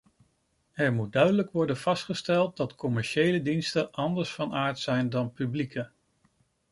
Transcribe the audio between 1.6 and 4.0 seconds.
vastgesteld dat commerciële diensten